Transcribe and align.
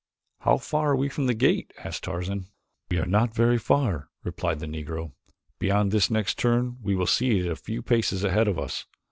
"How 0.39 0.57
far 0.57 0.93
are 0.93 0.95
we 0.95 1.09
from 1.09 1.27
the 1.27 1.35
gate?" 1.35 1.71
asked 1.77 2.05
Tarzan. 2.05 2.47
"We 2.89 2.97
are 2.97 3.05
not 3.05 3.35
very 3.35 3.59
far," 3.59 4.09
replied 4.23 4.57
the 4.57 4.65
Negro. 4.65 5.11
"Beyond 5.59 5.91
this 5.91 6.09
next 6.09 6.39
turn 6.39 6.77
we 6.81 6.95
will 6.95 7.05
see 7.05 7.37
it 7.37 7.45
a 7.45 7.55
few 7.55 7.83
paces 7.83 8.23
ahead 8.23 8.47
of 8.47 8.57
us. 8.57 8.87